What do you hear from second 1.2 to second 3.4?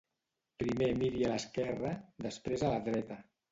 a l'esquerra, després a la dreta.